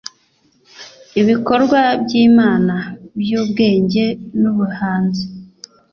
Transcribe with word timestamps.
ibikorwa 1.21 1.79
by'imana, 2.03 2.75
byubwenge 3.19 4.03
nubuhanzi 4.39 5.23